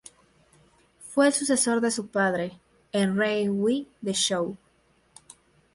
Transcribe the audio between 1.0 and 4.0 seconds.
Fue el sucesor de su padre, el Rey Hui